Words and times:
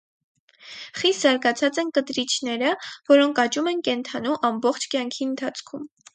Խիստ 1.01 1.25
զարգացած 1.25 1.77
են 1.83 1.91
կտրիչները, 1.97 2.73
որոնք 3.13 3.43
աճում 3.45 3.71
են 3.75 3.85
կենդանու 3.91 4.41
ամբողջ 4.51 4.91
կյանքի 4.97 5.23
ընթացքում։ 5.31 5.89